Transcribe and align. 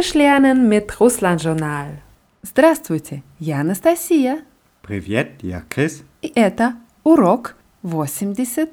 Russisch 0.00 0.14
lernen 0.14 0.70
mit 0.70 0.98
Russland-Journal. 1.00 1.98
Здравствуйте, 2.40 3.22
я 3.38 3.60
Анастасия. 3.60 4.38
Привет, 4.80 5.42
я 5.42 5.64
Крис. 5.68 6.02
И 6.22 6.32
это 6.34 6.76
урок 7.04 7.56
82. 7.82 8.70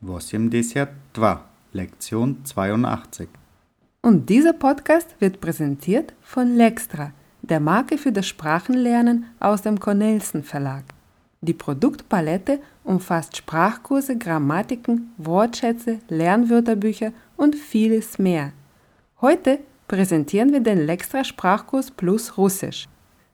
82, 0.00 0.88
Lektion 1.72 2.44
82. 2.44 3.28
Und 4.02 4.28
dieser 4.28 4.54
Podcast 4.54 5.14
wird 5.20 5.40
präsentiert 5.40 6.14
von 6.20 6.56
Lextra, 6.56 7.12
der 7.42 7.60
Marke 7.60 7.96
für 7.96 8.10
das 8.10 8.26
Sprachenlernen 8.26 9.26
aus 9.38 9.62
dem 9.62 9.78
Cornelsen 9.78 10.42
Verlag. 10.42 10.82
Die 11.42 11.54
Produktpalette 11.54 12.58
umfasst 12.82 13.36
Sprachkurse, 13.36 14.18
Grammatiken, 14.18 15.12
Wortschätze, 15.16 16.00
Lernwörterbücher 16.08 17.12
und 17.36 17.54
vieles 17.54 18.18
mehr. 18.18 18.50
Heute 19.20 19.60
präsentieren 19.91 20.53
wir 20.53 20.61
den 20.61 20.85
Lextra 20.85 21.25
Sprachkurs 21.25 21.91
Plus 21.91 22.37
Russisch. 22.37 22.87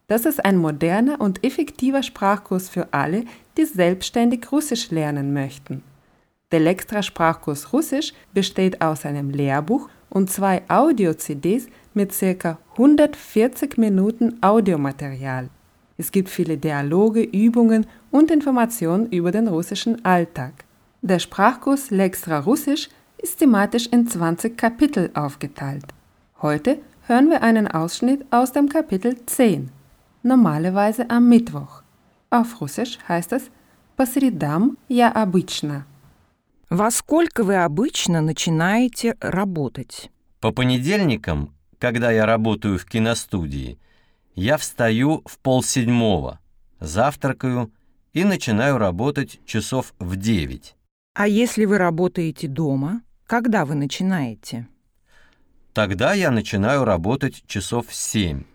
Das 0.07 0.25
ist 0.25 0.43
ein 0.43 0.57
moderner 0.57 1.21
und 1.21 1.43
effektiver 1.43 2.02
Sprachkurs 2.02 2.67
für 2.67 2.91
alle, 2.95 3.25
die 3.57 3.65
selbstständig 3.65 4.52
Russisch 4.52 4.89
lernen 4.89 5.34
möchten. 5.34 5.84
Der 6.51 6.59
Lextra 6.59 7.03
Sprachkurs 7.03 7.73
Russisch 7.73 8.12
besteht 8.34 8.81
aus 8.81 9.05
einem 9.05 9.29
Lehrbuch 9.29 9.88
und 10.09 10.31
zwei 10.31 10.63
Audio-CDs 10.67 11.67
mit 11.93 12.12
ca. 12.17 12.57
140 12.71 13.77
Minuten 13.77 14.39
Audiomaterial. 14.41 15.49
Es 15.95 16.12
gibt 16.12 16.27
viele 16.27 16.57
Dialoge, 16.57 17.21
Übungen 17.21 17.85
und 18.09 18.31
Informationen 18.31 19.12
über 19.12 19.29
den 19.29 19.48
russischen 19.48 20.03
Alltag. 20.03 20.65
Der 21.04 21.20
Sprachkurs 21.20 21.91
Lextra 21.91 22.39
Russisch 22.39 22.89
ist 23.20 23.37
thematisch 23.37 23.85
in 23.85 24.07
20 24.07 24.57
Kapitel 24.57 25.12
aufgeteilt. 25.13 25.93
Heute 26.40 26.77
hören 27.07 27.32
wir 27.32 27.41
einen 27.41 27.68
Ausschnitt 27.68 28.24
aus 28.30 28.52
dem 28.52 28.70
Kapitel 28.70 29.26
10, 29.26 29.71
normalerweise 30.21 31.10
am 31.10 31.27
Mittwoch. 31.29 31.82
Auf 32.29 32.62
Russisch 32.62 32.99
heißt 33.10 33.34
es 33.34 33.49
«По 33.96 34.05
средам 34.05 34.77
я 34.88 35.12
обычно». 35.12 35.88
Во 36.70 36.91
сколько 36.91 37.44
вы 37.44 37.55
обычно 37.55 38.21
начинаете 38.21 39.16
работать? 39.20 40.12
По 40.40 40.52
понедельникам, 40.52 41.55
когда 41.79 42.12
я 42.12 42.27
работаю 42.27 42.77
в 42.77 42.85
киностудии, 42.85 43.79
я 44.35 44.57
встаю 44.57 45.24
в 45.26 45.40
полседьмого, 45.40 46.40
завтракаю 46.79 47.72
и 48.13 48.24
начинаю 48.24 48.77
работать 48.77 49.40
часов 49.48 49.96
в 49.98 50.16
девять. 50.18 50.76
А 51.16 51.27
если 51.27 51.66
вы 51.66 51.79
работаете 51.79 52.48
дома, 52.48 53.01
когда 53.26 53.66
вы 53.66 53.74
начинаете? 53.74 54.68
Тогда 55.77 56.15
я 56.15 56.31
начинаю 56.31 56.85
работать 56.85 57.43
часов 57.45 57.89
в 57.89 57.93
семь. 57.93 58.45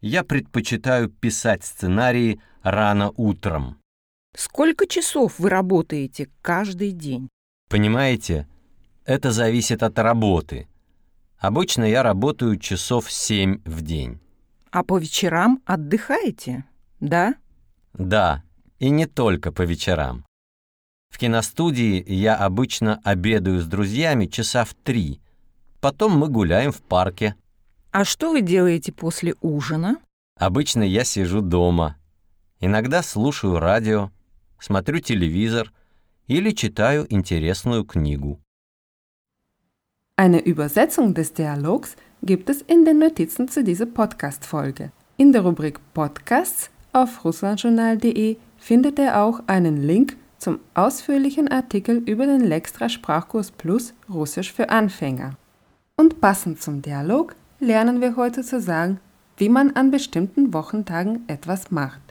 Я 0.00 0.24
предпочитаю 0.24 1.08
писать 1.08 1.62
сценарии 1.64 2.40
рано 2.64 3.12
утром. 3.16 3.78
Сколько 4.36 4.88
часов 4.88 5.38
вы 5.38 5.48
работаете 5.48 6.28
каждый 6.42 6.90
день? 6.90 7.28
Понимаете, 7.70 8.48
это 9.04 9.30
зависит 9.30 9.84
от 9.84 9.96
работы. 10.00 10.66
Обычно 11.38 11.84
я 11.84 12.02
работаю 12.02 12.58
часов 12.58 13.12
семь 13.12 13.60
в 13.64 13.82
день. 13.82 14.18
А 14.72 14.82
по 14.82 14.98
вечерам 14.98 15.62
отдыхаете, 15.66 16.64
да? 16.98 17.36
Да, 17.92 18.42
и 18.80 18.90
не 18.90 19.06
только 19.06 19.52
по 19.52 19.62
вечерам. 19.62 20.26
В 21.10 21.18
киностудии 21.18 22.04
я 22.12 22.34
обычно 22.34 23.00
обедаю 23.04 23.60
с 23.60 23.66
друзьями 23.66 24.26
часа 24.26 24.64
в 24.64 24.74
три. 24.74 25.20
Потом 25.86 26.18
мы 26.18 26.28
гуляем 26.28 26.72
в 26.72 26.82
парке. 26.82 27.36
А 27.92 28.04
что 28.04 28.32
вы 28.32 28.40
делаете 28.40 28.90
после 28.90 29.36
ужина? 29.40 29.98
Обычно 30.36 30.82
я 30.82 31.04
сижу 31.04 31.42
дома. 31.42 31.94
Иногда 32.58 33.04
слушаю 33.04 33.60
радио, 33.60 34.10
смотрю 34.58 34.98
телевизор 34.98 35.72
или 36.26 36.50
читаю 36.50 37.06
интересную 37.08 37.84
книгу. 37.84 38.40
Eine 40.16 40.40
Übersetzung 40.42 41.14
des 41.14 41.32
Dialogs 41.32 41.94
gibt 42.20 42.50
es 42.50 42.62
in 42.62 42.84
den 42.84 42.98
Notizen 42.98 43.46
zu 43.46 43.62
dieser 43.62 43.86
Podcast-Folge. 43.86 44.90
In 45.18 45.30
der 45.30 45.42
Rubrik 45.42 45.78
Podcasts 45.94 46.68
auf 46.92 47.24
russlandjournal.de 47.24 48.38
findet 48.58 48.98
ihr 48.98 49.22
auch 49.22 49.38
einen 49.46 49.76
Link 49.76 50.16
zum 50.38 50.58
ausführlichen 50.74 51.46
Artikel 51.46 51.98
über 51.98 52.26
den 52.26 52.40
Lextra 52.40 52.88
Sprachkurs 52.88 53.52
Plus 53.52 53.94
Russisch 54.08 54.52
für 54.52 54.68
Anfänger. 54.70 55.36
Und 55.98 56.20
passend 56.20 56.60
zum 56.60 56.82
Dialog 56.82 57.34
lernen 57.58 58.02
wir 58.02 58.16
heute 58.16 58.42
zu 58.42 58.60
sagen, 58.60 59.00
wie 59.38 59.48
man 59.48 59.70
an 59.76 59.90
bestimmten 59.90 60.52
Wochentagen 60.52 61.26
etwas 61.26 61.70
macht. 61.70 62.02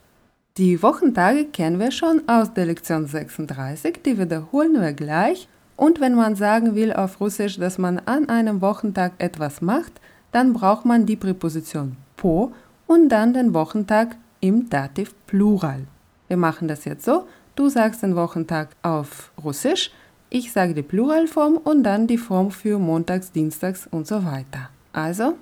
Die 0.58 0.82
Wochentage 0.82 1.46
kennen 1.46 1.80
wir 1.80 1.92
schon 1.92 2.28
aus 2.28 2.52
der 2.52 2.66
Lektion 2.66 3.06
36, 3.06 4.02
die 4.04 4.18
wiederholen 4.18 4.82
wir 4.82 4.94
gleich. 4.94 5.48
Und 5.76 6.02
wenn 6.02 6.16
man 6.16 6.36
sagen 6.36 6.74
will 6.74 6.94
auf 6.94 7.22
Russisch, 7.22 7.60
dass 7.60 7.78
man 7.78 8.00
an 8.00 8.28
einem 8.28 8.60
Wochentag 8.62 9.12
etwas 9.20 9.62
macht, 9.62 9.94
dann 10.32 10.54
braucht 10.54 10.86
man 10.86 11.06
die 11.06 11.16
Präposition 11.16 11.96
po 12.18 12.54
und 12.88 13.10
dann 13.10 13.36
den 13.36 13.54
Wochentag 13.54 14.16
im 14.40 14.68
Dativ 14.68 15.14
Plural. 15.28 15.82
Wir 16.28 16.38
machen 16.38 16.68
das 16.68 16.86
jetzt 16.86 17.06
so, 17.06 17.28
du 17.56 17.70
sagst 17.70 18.02
den 18.02 18.16
Wochentag 18.16 18.70
auf 18.82 19.32
Russisch, 19.44 19.92
ich 20.35 20.53
sage 20.53 20.75
die 20.75 20.83
Pluralform 20.83 21.57
und 21.57 21.83
dann 21.83 22.07
die 22.07 22.19
Form 22.19 22.51
für 22.51 22.79
Montags, 22.79 23.33
Dienstags 23.33 23.87
und 23.87 24.07
so 24.07 24.25
weiter. 24.25 24.71
Also 24.93 25.37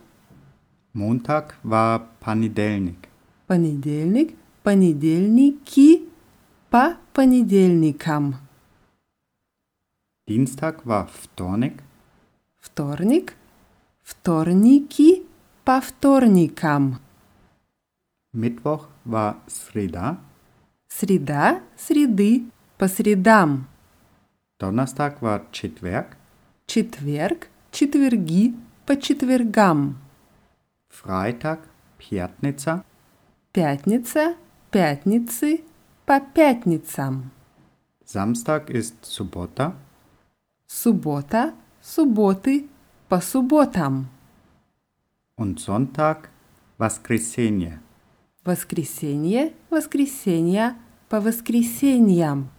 Montag 0.92 1.56
war 1.62 2.08
Panidelnik. 2.20 3.08
понедельник, 3.46 4.34
понедельники, 4.62 6.02
по 6.70 6.96
понедельникам. 7.14 8.36
Dienstag 10.26 10.84
war 10.84 11.08
Vtornik. 11.08 11.82
Вторник, 12.60 13.34
вторники, 14.02 15.22
по 15.64 15.80
вторникам. 15.80 17.00
Mittwoch 18.32 18.88
war 19.06 19.36
Sreda. 19.46 20.18
Среда, 20.88 21.60
среды, 21.76 22.44
по 22.76 22.88
средам. 22.88 23.66
Donnerstag 24.63 25.21
war 25.21 25.41
Четверг. 25.51 26.15
Четверг, 26.67 27.49
четверги, 27.69 28.55
по 28.85 28.95
четвергам. 28.95 29.97
Freitag 30.89 31.59
Pjatnica. 31.99 32.85
Пятница, 33.51 34.37
пятницы, 34.71 35.65
по 36.05 36.21
пятницам. 36.21 37.31
Samstag 38.05 38.69
ist 38.69 39.03
Subota. 39.03 39.73
Суббота, 40.65 41.53
субботы, 41.81 42.69
по 43.09 43.19
субботам. 43.19 44.07
Und 45.35 45.59
Sonntag 45.59 46.29
Воскресенье. 46.77 47.81
Воскресенье, 48.45 49.51
воскресенья, 49.69 50.77
по 51.09 51.19
воскресеньям. 51.19 52.49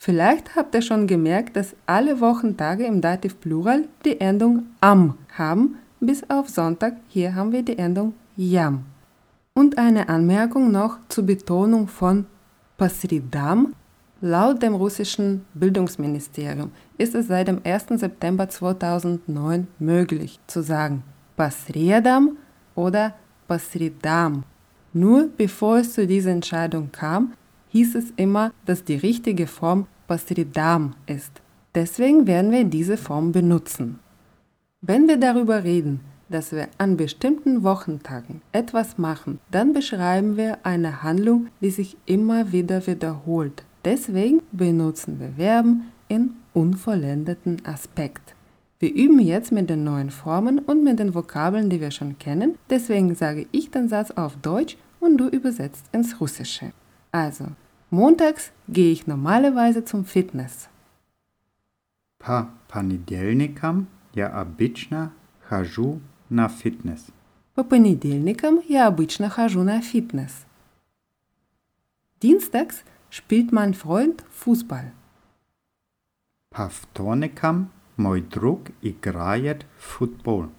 Vielleicht 0.00 0.54
habt 0.54 0.76
ihr 0.76 0.82
schon 0.82 1.08
gemerkt, 1.08 1.56
dass 1.56 1.74
alle 1.86 2.20
Wochentage 2.20 2.86
im 2.86 3.00
Dativ 3.00 3.40
Plural 3.40 3.88
die 4.04 4.20
Endung 4.20 4.66
am 4.80 5.18
haben, 5.36 5.76
bis 5.98 6.22
auf 6.30 6.48
Sonntag. 6.48 6.96
Hier 7.08 7.34
haben 7.34 7.50
wir 7.50 7.64
die 7.64 7.78
Endung 7.78 8.14
jam. 8.36 8.84
Und 9.54 9.76
eine 9.76 10.08
Anmerkung 10.08 10.70
noch 10.70 10.98
zur 11.08 11.26
Betonung 11.26 11.88
von 11.88 12.26
Pasridam. 12.76 13.74
Laut 14.20 14.62
dem 14.62 14.74
russischen 14.74 15.44
Bildungsministerium 15.54 16.70
ist 16.96 17.16
es 17.16 17.26
seit 17.26 17.48
dem 17.48 17.60
1. 17.64 18.00
September 18.00 18.48
2009 18.48 19.66
möglich 19.80 20.38
zu 20.46 20.62
sagen 20.62 21.02
Pasriadam 21.36 22.36
oder 22.76 23.14
Pasridam. 23.48 24.44
Nur 24.92 25.28
bevor 25.36 25.78
es 25.78 25.92
zu 25.92 26.06
dieser 26.06 26.30
Entscheidung 26.30 26.90
kam, 26.92 27.32
hieß 27.70 27.94
es 27.94 28.12
immer, 28.16 28.52
dass 28.64 28.84
die 28.84 28.96
richtige 28.96 29.46
Form 29.46 29.86
Pasridam 30.08 30.94
ist. 31.06 31.40
Deswegen 31.74 32.26
werden 32.26 32.50
wir 32.50 32.64
diese 32.64 32.96
Form 32.96 33.30
benutzen. 33.30 34.00
Wenn 34.80 35.06
wir 35.06 35.18
darüber 35.18 35.62
reden, 35.62 36.00
dass 36.28 36.50
wir 36.52 36.68
an 36.78 36.96
bestimmten 36.96 37.62
Wochentagen 37.62 38.42
etwas 38.52 38.98
machen, 38.98 39.38
dann 39.50 39.72
beschreiben 39.72 40.36
wir 40.36 40.58
eine 40.64 41.02
Handlung, 41.02 41.48
die 41.60 41.70
sich 41.70 41.96
immer 42.06 42.52
wieder 42.52 42.86
wiederholt. 42.86 43.64
Deswegen 43.84 44.42
benutzen 44.50 45.20
wir 45.20 45.32
Verben 45.36 45.92
in 46.08 46.32
unvollendeten 46.52 47.64
Aspekt. 47.64 48.34
Wir 48.80 48.94
üben 48.94 49.18
jetzt 49.18 49.52
mit 49.52 49.68
den 49.68 49.84
neuen 49.84 50.10
Formen 50.10 50.58
und 50.58 50.84
mit 50.84 50.98
den 50.98 51.14
Vokabeln, 51.14 51.68
die 51.68 51.80
wir 51.80 51.90
schon 51.90 52.18
kennen. 52.18 52.56
Deswegen 52.70 53.14
sage 53.14 53.46
ich 53.50 53.70
den 53.70 53.88
Satz 53.88 54.10
auf 54.12 54.36
Deutsch 54.36 54.76
und 55.00 55.18
du 55.18 55.28
übersetzt 55.28 55.86
ins 55.92 56.20
Russische. 56.20 56.72
Also, 57.10 57.46
montags 57.89 58.51
gehe 58.67 58.91
ich 58.91 59.07
normalerweise 59.07 59.85
zum 59.85 60.05
Fitness. 60.05 60.69
По 62.19 62.49
понедельникам 62.69 63.87
я 64.13 64.27
обычно 64.29 65.11
хожу 65.49 65.99
на 66.29 66.47
фитнес. 66.47 67.07
По 67.53 67.63
понедельникам 67.63 68.61
я 68.67 68.87
обычно 68.87 69.29
хожу 69.29 69.63
на 69.63 69.81
фитнес. 69.81 70.45
Dienstags 72.21 72.83
spielt 73.11 73.51
mein 73.51 73.73
Freund 73.73 74.23
Fußball. 74.31 74.91
По 76.49 76.69
вторникам 76.69 77.71
мой 77.97 78.21
друг 78.21 78.69
играет 78.81 79.65
в 79.77 79.83
футбол. 79.83 80.49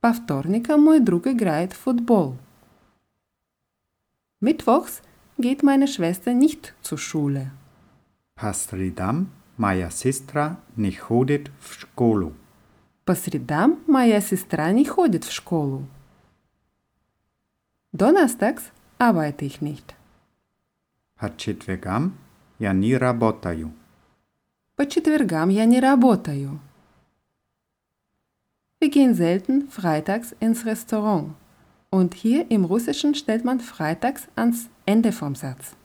По 0.00 0.12
вторникам 0.12 0.82
мой 0.82 0.98
друг 0.98 1.28
играет 1.28 1.72
в 1.72 1.78
футбол. 1.78 2.36
Mittwochs 4.42 5.02
geht 5.38 5.62
meine 5.62 5.88
Schwester 5.88 6.32
nicht 6.34 6.74
zur 6.82 6.98
Schule. 6.98 7.50
По 8.34 8.52
средам 8.54 9.30
моя 9.56 9.90
сестра 9.90 10.58
не 10.76 10.92
ходит 10.92 11.50
в 11.60 11.74
школу. 11.74 12.32
По 13.04 13.14
средам 13.14 13.78
моя 13.86 14.20
сестра 14.20 14.70
не 14.72 14.84
ходит 14.84 15.24
в 15.24 15.32
школу. 15.32 15.86
Donnerstags 17.92 18.64
arbeite 18.98 19.44
ich 19.44 19.60
nicht. 19.60 19.94
По 21.18 21.36
четвергам 21.36 22.16
я 22.58 22.72
не 22.72 22.96
работаю. 22.96 23.72
По 24.76 24.86
четвергам 24.86 25.50
я 25.50 25.66
не 25.66 25.80
работаю. 25.80 26.58
Wir 28.80 28.90
gehen 28.90 29.14
selten 29.14 29.68
freitags 29.68 30.34
ins 30.40 30.64
Restaurant. 30.64 31.34
Und 31.90 32.14
hier 32.14 32.50
im 32.50 32.64
Russischen 32.64 33.14
stellt 33.14 33.44
man 33.44 33.60
freitags 33.60 34.26
ans 34.34 34.68
Ende 34.87 35.11
vom 35.11 35.35
Satz. 35.35 35.75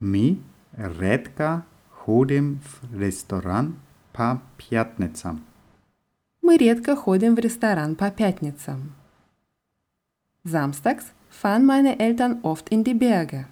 Ми 0.00 0.38
редко 0.78 1.62
ходим 1.90 2.60
в 2.62 3.00
ресторан 3.00 3.76
по 4.12 4.38
пятницам. 4.56 5.44
Мы 6.42 6.56
редко 6.56 6.94
ходим 6.96 7.34
в 7.34 7.38
ресторан 7.38 7.96
по 7.96 8.10
пятницам. 8.10 8.94
Samstags 10.44 11.06
fahren 11.30 11.64
meine 11.66 11.98
Eltern 11.98 12.42
oft 12.42 12.68
in 12.70 12.84
die 12.84 12.94
Berge. 12.94 13.46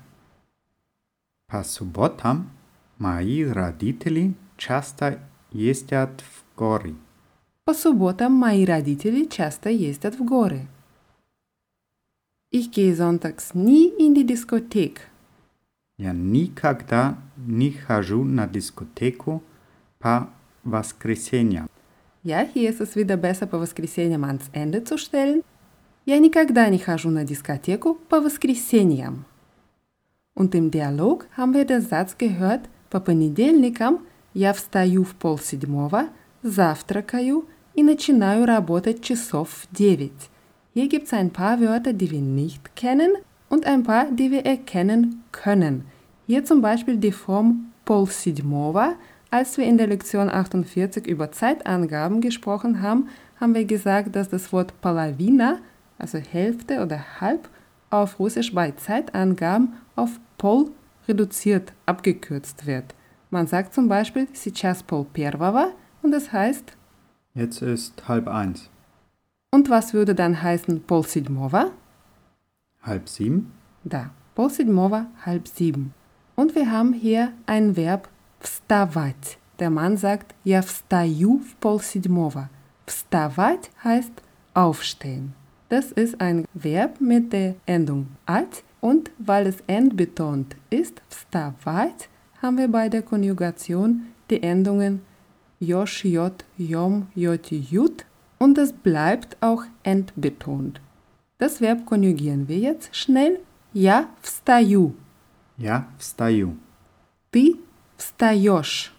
По 1.49 1.65
субботам 1.65 2.51
мои 2.99 3.45
родители 3.45 4.35
часто 4.57 5.19
ездят 5.51 6.21
в 6.21 6.45
горы. 6.57 6.95
По 7.65 7.75
субботам 7.75 8.33
мои 8.35 8.65
родители 8.65 9.25
часто 9.25 9.69
ездят 9.71 10.15
в 10.15 10.25
горы. 10.25 10.69
Ich 12.52 12.72
gehe 12.72 12.96
sonntags 12.96 13.54
nie 13.54 13.92
in 14.00 14.16
die 14.16 14.26
Diskothek. 14.26 15.02
Я 16.00 16.14
никогда 16.14 17.18
не 17.36 17.72
хожу 17.72 18.24
на 18.24 18.48
дискотеку 18.48 19.44
по 20.00 20.30
воскресеньям. 20.64 21.68
Ja, 22.24 22.46
hier 22.54 22.70
ist 22.70 22.82
es 22.82 22.96
wieder 22.96 23.18
besser, 23.18 23.48
по 23.48 23.58
воскресеньям 23.58 24.24
ans 24.24 24.50
Ende 24.54 24.84
zu 24.84 24.98
stellen. 24.98 25.44
Я 26.06 26.20
никогда 26.20 26.70
не 26.70 26.78
хожу 26.78 27.10
на 27.10 27.26
дискотеку 27.26 27.96
по 27.96 28.22
воскресеньям. 28.22 29.26
Und 30.36 30.54
im 30.54 30.72
Dialog 30.72 31.28
haben 31.36 31.54
wir 31.54 31.66
den 31.66 31.82
Satz 31.82 32.16
gehört, 32.18 32.70
по 32.90 33.00
понедельникам 33.00 34.06
я 34.34 34.54
встаю 34.54 35.04
в 35.04 35.16
полседьмого, 35.16 36.10
завтракаю 36.44 37.46
и 37.74 37.84
начинаю 37.84 38.46
работать 38.46 39.04
часов 39.04 39.50
в 39.50 39.76
девять. 39.76 40.30
Hier 40.74 40.88
gibt 40.88 41.08
es 41.08 41.14
ein 41.14 41.32
paar 41.32 41.60
Wörter, 41.60 41.94
die 41.94 42.12
wir 42.12 42.22
nicht 42.22 42.76
kennen 42.76 43.12
und 43.50 43.66
ein 43.66 43.84
paar, 43.84 44.12
die 44.12 44.32
wir 44.32 44.46
erkennen 44.46 45.24
können. 45.32 45.86
Hier 46.28 46.46
zum 46.46 46.62
Beispiel 46.62 46.98
die 46.98 47.12
Form 47.12 47.72
полседьмого. 47.86 48.96
Als 49.30 49.58
wir 49.58 49.66
in 49.66 49.78
der 49.78 49.88
Lektion 49.88 50.30
48 50.30 51.08
über 51.08 51.32
Zeitangaben 51.32 52.22
gesprochen 52.22 52.82
haben, 52.82 53.10
haben 53.40 53.56
wir 53.56 53.66
gesagt, 53.66 54.16
dass 54.16 54.30
das 54.30 54.54
Wort 54.54 54.80
половина, 54.82 55.60
also 55.98 56.18
Hälfte 56.18 56.82
oder 56.82 57.22
halb, 57.22 57.50
auf 57.90 58.20
Russisch 58.20 58.54
bei 58.54 58.72
Zeitangaben 58.72 59.74
auf 59.96 60.20
пол 60.38 60.72
reduziert, 61.08 61.74
abgekürzt 61.86 62.66
wird. 62.66 62.94
Man 63.30 63.48
sagt 63.48 63.74
zum 63.74 63.88
Beispiel 63.88 64.28
сейчас 64.34 64.84
пол 64.84 65.06
первого 65.14 65.72
und 66.02 66.12
das 66.12 66.32
heißt, 66.32 66.78
Jetzt 67.34 67.62
ist 67.62 68.08
halb 68.08 68.28
eins. 68.28 68.70
und 69.52 69.70
was 69.70 69.94
würde 69.94 70.14
dann 70.14 70.42
heißen 70.42 70.84
пол 70.84 71.04
седьмого? 71.04 71.72
Halb 72.84 73.10
sieben? 73.10 73.52
Da, 73.84 74.12
пол 74.36 74.50
седьмого, 74.50 75.08
halb 75.26 75.48
sieben. 75.48 75.94
Und 76.36 76.54
wir 76.54 76.72
haben 76.72 76.94
hier 76.94 77.34
ein 77.48 77.76
Verb 77.76 78.10
вставать. 78.40 79.38
Der 79.60 79.72
Mann 79.72 79.98
sagt, 79.98 80.36
я 80.44 80.62
встаю 80.62 81.40
в 81.40 81.56
пол 81.56 81.80
седьмого. 81.80 82.50
Вставать 82.86 83.72
heißt 83.84 84.12
aufstehen. 84.54 85.34
Das 85.70 85.92
ist 85.92 86.22
ein 86.22 86.46
Verb 86.54 87.02
mit 87.02 87.34
der 87.34 87.56
Endung 87.66 88.08
at 88.26 88.64
und 88.80 89.12
weil 89.18 89.48
es 89.48 89.58
endbetont 89.68 90.56
ist, 90.70 91.02
вставать, 91.10 92.10
haben 92.42 92.58
wir 92.58 92.68
bei 92.68 92.90
der 92.90 93.02
Konjugation 93.02 94.08
die 94.30 94.44
Endungen 94.44 95.02
josh, 95.60 96.06
jot, 96.06 96.46
jom, 96.58 97.08
jot, 97.16 97.52
jut 97.52 98.06
und 98.43 98.59
es 98.59 98.73
bleibt 98.73 99.37
auch 99.41 99.63
endbetont. 99.85 100.81
Das 101.39 101.61
Verb 101.61 101.87
konjugieren 101.87 102.49
wir 102.49 102.59
jetzt 102.59 102.93
schnell. 102.93 103.39
Я 103.73 104.09
встаю. 104.21 104.97
Я 105.57 105.87
встаю. 105.97 106.57
Ты 107.31 107.61
встаешь. 107.97 108.93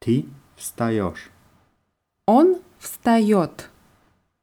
Ты 0.00 0.26
встаешь. 0.54 1.30
Он 2.26 2.56
встает. 2.78 3.70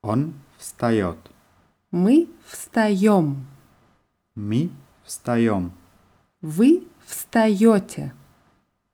Он 0.01 0.33
встает. 0.57 1.19
Мы 1.91 2.27
встаем. 2.47 3.45
Мы 4.33 4.71
встаем. 5.03 5.71
Вы 6.41 6.87
встаете. 7.05 8.11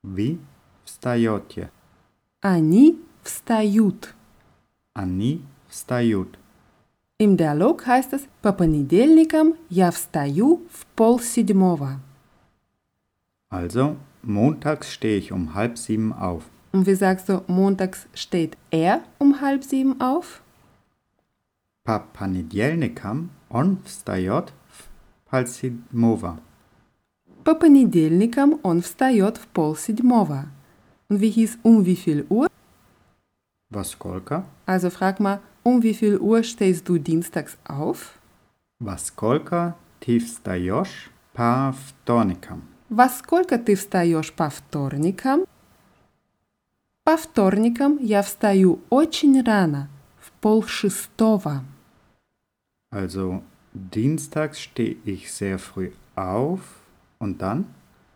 Вы 0.03 0.39
встаете. 0.83 1.71
Они 2.41 3.01
встают. 3.23 4.13
Они 4.98 5.42
встают. 5.68 6.38
Im 7.18 7.36
Dialog 7.36 7.86
heißt 7.86 8.12
es 8.12 8.22
по 8.42 8.52
понедельникам 8.52 9.54
я 9.68 9.90
встаю 9.90 10.62
в 10.70 10.84
полседьмого. 10.96 12.00
Also, 13.50 13.96
montags 14.22 14.92
stehe 14.92 15.18
ich 15.18 15.30
um 15.30 15.54
halb 15.54 15.78
sieben 15.78 16.12
auf. 16.12 16.42
Und 16.72 16.86
wie 16.86 16.96
sagst 16.96 17.28
du, 17.28 17.42
montags 17.46 18.08
steht 18.14 18.56
er 18.70 19.02
um 19.18 19.40
halb 19.40 19.62
sieben 19.62 20.00
auf? 20.00 20.42
По 21.84 22.00
понедельникам 22.00 23.30
он 23.48 23.78
встает 23.84 24.52
в 24.68 25.30
полседьмого. 25.30 26.40
По 27.44 27.54
понедельникам 27.54 28.58
он 28.62 28.82
встает 28.82 29.36
в 29.36 29.46
полседьмого. 29.48 30.46
Und 31.08 31.20
wie 31.20 31.30
hieß 31.30 31.58
um 31.62 31.84
wie 31.86 31.96
viel 31.96 32.26
Uhr? 32.28 32.47
Во 33.70 33.84
сколько? 33.84 34.44
Also 34.66 34.90
frag 34.90 35.20
mal, 35.20 35.40
um 35.62 35.82
wie 35.82 35.94
viel 35.94 36.18
Uhr 36.18 36.42
stehst 36.42 36.88
du 36.88 36.98
dienstags 36.98 37.56
auf? 37.64 38.18
Во 38.78 38.98
сколько 38.98 39.74
ты 40.00 40.18
встаешь 40.18 41.10
по 41.32 41.74
вторникам? 41.86 42.62
Во 42.88 43.08
сколько 43.08 43.58
ты 43.58 43.74
встаешь 43.74 44.32
по 44.32 44.50
вторникам? 44.50 45.44
По 47.02 47.16
вторникам 47.16 47.98
я 48.00 48.22
встаю 48.22 48.80
очень 48.90 49.42
рано, 49.42 49.88
в 50.20 50.30
полшестого. 50.40 51.64
Also, 52.90 53.42
dienstags 53.72 54.60
stehe 54.60 54.96
ich 55.04 55.32
sehr 55.32 55.58
früh 55.58 55.90
auf 56.14 56.60
und 57.18 57.42
dann 57.42 57.66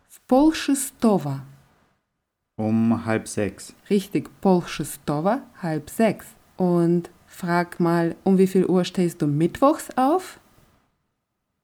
В 0.07 0.21
полшестого. 0.21 1.41
um 2.59 3.05
halb 3.05 3.27
sechs. 3.27 3.73
Richtig, 3.89 4.29
полшестого, 4.41 5.41
halb 5.61 5.89
sechs. 5.89 6.25
Und 6.57 7.09
frag 7.25 7.79
mal, 7.79 8.15
um 8.23 8.37
wie 8.37 8.47
viel 8.47 8.65
Uhr 8.65 8.83
stehst 8.83 9.21
du 9.21 9.27
mittwochs 9.27 9.89
auf? 9.97 10.39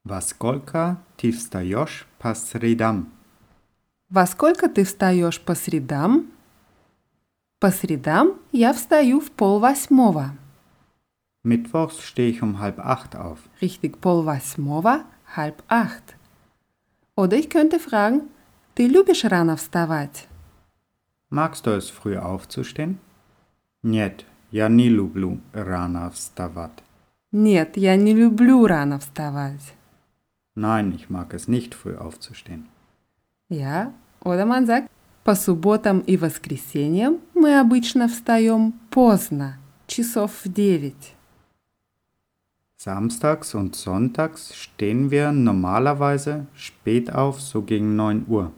Во 0.03 0.21
сколько 0.21 0.97
ты 1.17 1.31
встаешь 1.31 2.07
по 2.19 2.33
средам? 2.35 3.11
Во 4.09 4.25
сколько 4.27 4.69
ты 4.69 4.83
встаешь 4.85 5.41
по 5.41 5.55
средам? 5.55 6.31
По 7.59 7.71
средам 7.71 8.33
я 8.51 8.73
встаю 8.73 9.19
в 9.19 9.31
полвосьмого. 9.31 10.37
Mittwochs 11.43 12.01
stehe 12.01 12.29
ich 12.29 12.41
um 12.41 12.59
halb 12.59 12.79
acht 12.79 13.15
auf. 13.15 13.39
Richtig, 13.61 13.99
полвосьмого, 13.99 15.03
halb 15.35 15.63
acht. 15.67 16.15
Oder 17.15 17.37
ich 17.37 17.49
könnte 17.49 17.79
fragen, 17.79 18.29
ты 18.75 18.87
любишь 18.87 19.25
рано 19.25 19.55
вставать? 19.57 20.27
Magst 21.29 21.65
du 21.65 21.71
es, 21.71 21.89
früh 21.89 22.17
aufzustehen? 22.17 22.99
Нет, 23.83 24.25
я 24.51 24.67
не 24.67 24.89
люблю 24.89 25.39
рано 25.53 26.09
вставать. 26.11 26.83
Нет, 27.31 27.77
я 27.77 27.95
не 27.95 28.13
люблю 28.13 28.65
рано 28.65 28.99
вставать. 28.99 29.73
Nein, 30.55 30.93
ich 30.93 31.09
mag 31.09 31.33
es 31.33 31.47
nicht, 31.47 31.73
früh 31.75 31.95
aufzustehen. 31.95 32.67
Ja, 33.49 33.91
oder 34.21 34.45
man 34.45 34.65
sagt, 34.65 34.89
по 35.23 35.35
субботам 35.35 35.99
и 35.99 36.17
воскресеньям 36.17 37.19
мы 37.33 37.59
обычно 37.59 38.07
встаем 38.07 38.73
поздно. 38.89 39.57
часов 39.87 40.31
в 40.43 40.51
девять. 40.51 41.13
Samstags 42.77 43.55
und 43.55 43.75
sonntags 43.75 44.53
stehen 44.53 45.09
wir 45.09 45.31
normalerweise 45.31 46.45
spät 46.55 47.11
auf, 47.11 47.41
so 47.41 47.61
gegen 47.61 47.95
9 47.95 48.25
Uhr. 48.27 48.51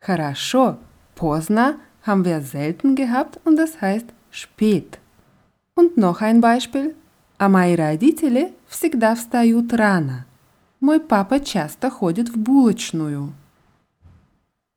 Хорошо. 0.00 0.78
Поздно 1.14 1.76
haben 2.02 2.24
wir 2.24 2.40
selten 2.40 2.96
gehabt 2.96 3.40
und 3.44 3.56
das 3.56 3.80
heißt 3.80 4.06
spät. 4.30 4.98
Und 5.74 5.96
noch 5.96 6.20
ein 6.20 6.40
Beispiel. 6.40 6.94
А 7.38 7.48
мои 7.48 7.74
родители 7.74 8.52
всегда 8.68 9.14
встают 9.14 9.72
рано. 9.72 10.26
Мой 10.80 11.00
папа 11.00 11.40
часто 11.40 11.90
ходит 11.90 12.28
в 12.28 12.36
булочную. 12.36 13.32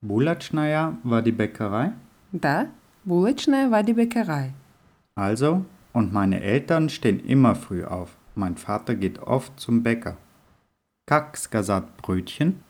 Bulatschnaja 0.02 0.98
war 1.04 1.22
die 1.22 1.32
Bäckerei. 1.32 1.94
Да, 2.32 2.68
булочная 3.06 3.70
war 3.70 3.84
die 3.84 3.94
Bäckerei. 3.94 4.54
Also, 5.16 5.66
und 5.94 6.12
meine 6.12 6.42
Eltern 6.42 6.90
stehen 6.90 7.20
immer 7.26 7.56
früh 7.56 7.84
auf. 7.84 8.10
Mein 8.36 8.58
Vater 8.58 8.96
geht 8.96 9.20
oft 9.20 9.60
zum 9.60 9.84
Bäcker. 9.84 10.18
Как 11.06 11.38
сказать 11.38 11.86
Brötchen? 11.98 12.64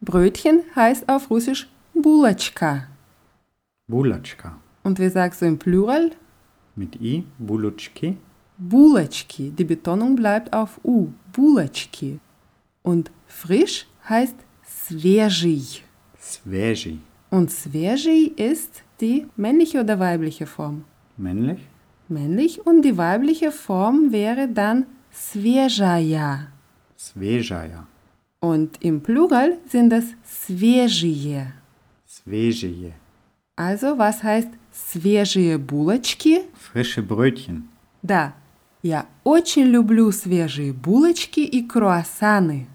Brötchen 0.00 0.62
heißt 0.76 1.08
auf 1.08 1.30
Russisch 1.30 1.68
булочка. 1.94 2.86
Bulatschka. 3.88 4.58
Und 4.82 4.98
wie 4.98 5.08
sagst 5.08 5.42
du 5.42 5.46
im 5.46 5.58
Plural? 5.58 6.10
Mit 6.76 7.00
I, 7.00 7.24
Bulutschki. 7.38 8.16
Булочки. 8.58 9.50
Die 9.50 9.64
Betonung 9.64 10.16
bleibt 10.16 10.52
auf 10.52 10.80
U. 10.84 11.08
Булочки. 11.32 12.18
Und 12.82 13.10
frisch 13.26 13.86
heißt 14.08 14.36
свежий. 14.64 15.82
Sveji. 16.20 16.98
Und 17.30 17.50
свежий 17.50 18.32
ist 18.36 18.82
die 19.00 19.26
männliche 19.36 19.80
oder 19.80 19.98
weibliche 19.98 20.46
Form? 20.46 20.84
Männlich? 21.16 21.60
Männlich 22.08 22.66
und 22.66 22.82
die 22.82 22.96
weibliche 22.96 23.52
Form 23.52 24.12
wäre 24.12 24.48
dann 24.48 24.86
свежая. 25.12 26.48
Svejaja. 26.96 27.86
Und 28.40 28.82
im 28.82 29.02
Plural 29.02 29.58
sind 29.66 29.92
es 29.92 30.04
свежие. 30.24 31.52
Svejije. 32.06 32.94
Also, 33.56 33.98
was 33.98 34.22
heißt 34.22 34.50
свежие 34.72 35.58
булочки? 35.58 36.42
Frische 36.54 37.02
Brötchen. 37.02 37.68
Да, 38.02 38.34
я 38.82 39.06
очень 39.24 39.66
люблю 39.66 40.12
свежие 40.12 40.72
булочки 40.72 41.40
и 41.40 41.66
круассаны. 41.66 42.66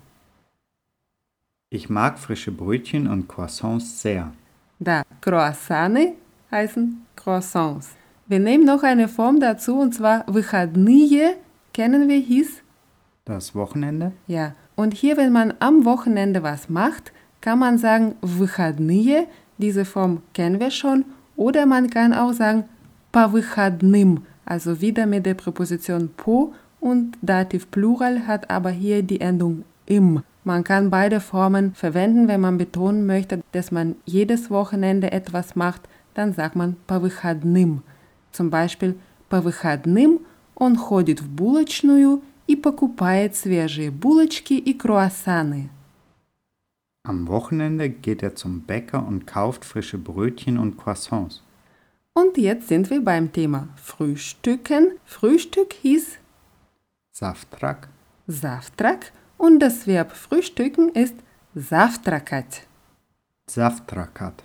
Ich 1.69 1.89
mag 1.89 2.19
frische 2.19 2.51
Brötchen 2.51 3.07
und 3.07 3.27
Croissants 3.27 4.01
sehr. 4.01 4.33
Да, 4.79 5.03
круассаны 5.21 6.15
heißen 6.51 7.01
Croissants. 7.15 7.95
Wir 8.27 8.39
nehmen 8.39 8.65
noch 8.65 8.83
eine 8.83 9.07
Form 9.07 9.39
dazu 9.39 9.79
und 9.79 9.93
zwar 9.95 10.25
выходные, 10.27 11.35
kennen 11.73 12.07
wir 12.07 12.19
hieß? 12.19 12.61
Das 13.25 13.55
Wochenende? 13.55 14.11
Ja, 14.27 14.53
und 14.75 14.93
hier, 14.93 15.17
wenn 15.17 15.31
man 15.31 15.53
am 15.59 15.85
Wochenende 15.85 16.43
was 16.43 16.69
macht, 16.69 17.11
kann 17.41 17.59
man 17.59 17.77
sagen 17.77 18.15
выходные, 18.21 19.27
diese 19.57 19.85
Form 19.85 20.21
kennen 20.33 20.59
wir 20.59 20.71
schon, 20.71 21.05
oder 21.35 21.65
man 21.65 21.89
kann 21.89 22.13
auch 22.13 22.33
sagen 22.33 22.65
по 23.11 23.31
выходным, 23.31 24.25
also 24.45 24.81
wieder 24.81 25.05
mit 25.05 25.25
der 25.25 25.35
Präposition 25.35 26.09
po 26.15 26.53
und 26.79 27.17
Dativ 27.21 27.71
Plural 27.71 28.27
hat 28.27 28.49
aber 28.49 28.69
hier 28.69 29.03
die 29.03 29.21
Endung 29.21 29.63
im. 29.85 30.21
Man 30.43 30.63
kann 30.63 30.89
beide 30.89 31.21
Formen 31.21 31.73
verwenden, 31.73 32.27
wenn 32.27 32.41
man 32.41 32.57
betonen 32.57 33.05
möchte, 33.05 33.41
dass 33.53 33.71
man 33.71 33.95
jedes 34.05 34.49
Wochenende 34.49 35.11
etwas 35.11 35.55
macht, 35.55 35.81
dann 36.13 36.33
sagt 36.33 36.55
man 36.55 36.75
по 36.85 36.99
выходным. 37.01 37.81
Zum 38.31 38.49
Beispiel 38.49 38.95
по 39.29 39.41
выходным 39.41 40.19
он 40.55 40.75
ходит 40.75 41.21
в 41.21 41.29
булочную 41.29 42.21
и 42.47 42.55
покупает 42.55 43.35
свежие 43.35 43.89
булочки 43.89 44.53
и 44.53 44.73
круассаны. 44.73 45.69
Am 47.07 47.27
Wochenende 47.27 47.89
geht 47.89 48.23
er 48.23 48.35
zum 48.35 48.61
Bäcker 48.61 49.05
und 49.05 49.27
kauft 49.27 49.65
frische 49.65 49.97
Brötchen 49.97 50.57
und 50.57 50.77
Croissants. 50.77 51.43
Und 52.13 52.37
jetzt 52.37 52.67
sind 52.67 52.89
wir 52.89 53.03
beim 53.03 53.31
Thema 53.31 53.67
Frühstücken. 53.75 54.93
Frühstück 55.03 55.73
hieß 55.73 56.17
Saftrak, 57.11 57.89
Завтрак 58.27 59.11
und 59.37 59.59
das 59.59 59.85
Verb 59.85 60.11
frühstücken 60.13 60.89
ist 60.89 61.15
завтракать. 61.53 62.65
Saftrakat. 63.47 64.43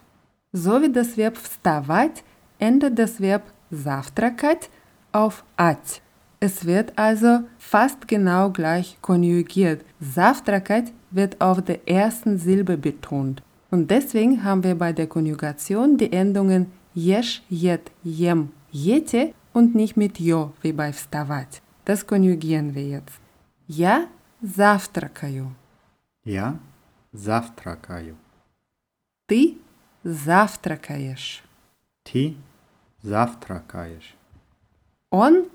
So 0.52 0.82
wie 0.82 0.92
das 0.92 1.16
Verb 1.16 1.36
вставать 1.36 2.24
endet 2.58 2.98
das 2.98 3.20
Verb 3.20 3.44
завтракать 3.70 4.68
auf 5.12 5.44
at. 5.56 6.01
Es 6.42 6.64
wird 6.64 6.96
also 6.96 7.40
fast 7.58 8.06
genau 8.06 8.50
gleich 8.50 8.96
konjugiert. 9.02 9.84
Завтракать 10.00 10.92
wird 11.10 11.40
auf 11.40 11.62
der 11.62 11.88
ersten 11.88 12.38
Silbe 12.38 12.76
betont. 12.76 13.42
Und 13.70 13.90
deswegen 13.90 14.44
haben 14.44 14.62
wir 14.62 14.76
bei 14.76 14.92
der 14.92 15.08
Konjugation 15.08 15.96
die 15.96 16.12
Endungen 16.12 16.66
ешь, 16.94 17.42
jet, 17.48 17.90
jem, 18.02 18.50
jete 18.70 19.34
und 19.52 19.74
nicht 19.74 19.96
mit 19.96 20.20
jo 20.20 20.52
wie 20.62 20.72
bei 20.72 20.92
вставать. 20.92 21.60
Das 21.84 22.06
konjugieren 22.06 22.74
wir 22.74 22.86
jetzt. 22.86 23.20
Я 23.66 24.08
завтракаю. 24.42 25.54
Ja, 26.24 26.58
Saftrakaju. 27.12 28.16
Ты 29.26 29.58
завтракаешь. 30.04 31.42
Ti, 32.04 32.36
Saftrakajisch. 33.02 34.14
Он 35.10 35.46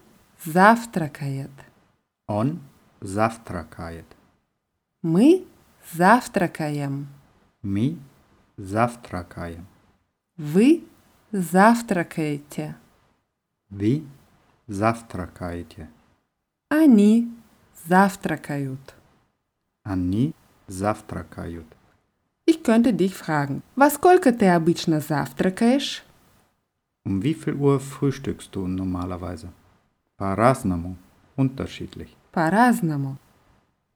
завтракает. 0.43 1.51
On, 2.27 2.59
Saftrakajet. 3.01 4.05
Мы 5.01 5.45
завтракаем. 5.93 7.07
Mi, 7.61 7.97
Saftrakajem. 8.57 9.65
Вы 10.37 10.83
завтракаете. 11.31 12.75
Vi, 13.69 14.03
Saftrakajetje. 14.67 15.89
Они 16.69 17.27
завтракают. 17.87 18.95
Ani, 19.83 20.33
Saftrakaют. 20.67 21.67
Ich 22.45 22.63
könnte 22.63 22.93
dich 22.93 23.13
fragen, 23.15 23.61
во 23.75 23.89
сколько 23.89 24.31
ты 24.31 24.47
обычно 24.47 24.99
завтракаешь? 25.01 26.03
Um 27.05 27.21
wie 27.21 27.33
viel 27.33 27.55
Uhr 27.55 27.79
frühstückst 27.79 28.55
du 28.55 28.67
normalerweise? 28.67 29.49
По-разному, 30.17 30.95
unterschiedlich. 31.37 32.09
По-разному. 32.31 33.17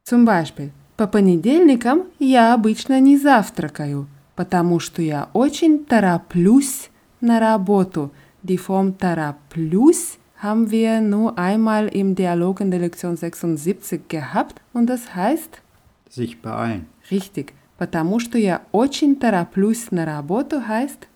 Zum 0.04 0.26
Beispiel, 0.26 0.72
по 0.96 1.08
понедельникам 1.08 2.04
я 2.20 2.54
обычно 2.54 3.00
не 3.00 3.18
завтракаю, 3.18 4.08
потому 4.36 4.80
что 4.80 5.02
я 5.02 5.30
очень 5.34 5.86
тороплюсь 5.86 6.90
на 7.22 7.40
работу. 7.40 8.12
Die 8.44 8.58
Form 8.58 8.94
тороплюсь 8.98 10.18
haben 10.42 10.70
wir 10.72 11.02
nur 11.02 11.38
einmal 11.38 11.88
im 11.88 12.16
Dialog 12.16 12.62
in 12.62 12.72
der 12.72 12.80
Lektion 12.80 13.18
76 13.18 14.08
gehabt 14.08 14.62
und 14.74 14.88
das 14.88 15.16
heißt 15.16 15.62
Sich 16.10 16.42
beeilen. 16.42 16.86
richtig, 17.12 17.54
потому 17.78 18.20
что 18.20 18.38
я 18.38 18.62
очень 18.72 19.20
тороплюсь 19.20 19.92
на 19.92 20.06
работу 20.06 20.62
heißt 20.68 21.08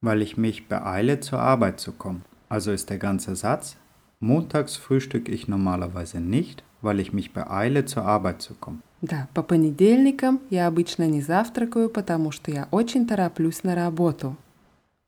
Weil 0.00 0.22
ich 0.22 0.36
mich 0.36 0.68
beeile, 0.68 1.18
zur 1.20 1.40
Arbeit 1.40 1.80
zu 1.80 1.92
kommen. 1.92 2.22
Also 2.52 2.72
ist 2.72 2.90
der 2.90 2.98
ganze 2.98 3.36
Satz, 3.36 3.76
montags 4.20 4.76
frühstücke 4.76 5.30
ich 5.32 5.48
normalerweise 5.48 6.20
nicht, 6.20 6.62
weil 6.80 7.00
ich 7.00 7.12
mich 7.12 7.32
beeile, 7.32 7.84
zur 7.84 8.04
Arbeit 8.04 8.42
zu 8.42 8.54
kommen. 8.54 8.82
Да, 9.00 9.28
по 9.32 9.42
понедельникам 9.42 10.40
я 10.50 10.66
обычно 10.66 11.06
не 11.06 11.20
завтракаю, 11.20 11.88
потому 11.88 12.32
что 12.32 12.50
я 12.50 12.66
очень 12.72 13.06
тороплюсь 13.06 13.62
на 13.62 13.74
работу. 13.76 14.36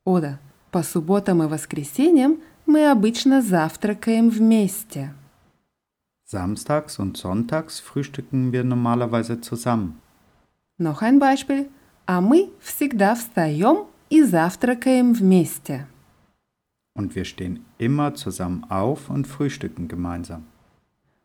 Oder 0.07 0.39
по 0.71 0.83
субботам 0.83 1.43
и 1.43 1.47
воскресеньям 1.47 2.39
мы 2.67 2.89
обычно 2.89 3.43
завтракаем 3.43 4.31
вместе. 4.31 5.13
Samstags 6.25 7.01
und 7.01 7.17
sonntags 7.17 7.81
frühstücken 7.81 8.53
wir 8.53 8.63
normalerweise 8.63 9.41
zusammen. 9.41 10.01
Noch 10.79 11.03
ein 11.03 11.19
Beispiel. 11.19 11.69
А 12.07 12.21
мы 12.21 12.51
всегда 12.61 13.15
встаем 13.15 13.87
и 14.09 14.23
завтракаем 14.23 15.13
вместе. 15.13 15.87
Und 16.95 17.15
wir 17.15 17.25
stehen 17.25 17.65
immer 17.79 18.15
zusammen 18.15 18.65
auf 18.69 19.11
und 19.11 19.27
frühstücken 19.27 19.89
gemeinsam. 19.89 20.45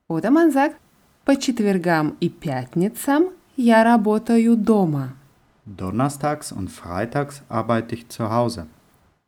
Oder 0.07 0.31
man 0.31 0.51
sagt, 0.51 0.77
по 1.25 1.35
четвергам 1.35 2.15
и 2.19 2.29
пятницам 2.29 3.29
я 3.57 3.83
работаю 3.83 4.55
дома. 4.55 5.13
Donnerstags 5.65 6.51
und 6.51 6.69
freitags 6.69 7.41
arbeite 7.49 7.95
ich 7.95 8.07
zu 8.09 8.29
Hause. 8.29 8.67